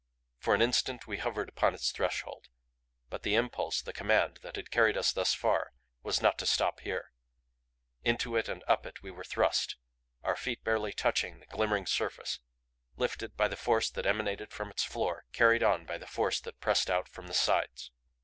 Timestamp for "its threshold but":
1.75-3.21